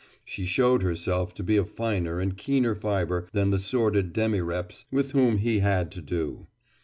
[0.25, 5.11] She showed herself to be of finer and keener fiber than the sordid demireps with
[5.11, 6.47] whom he had to do.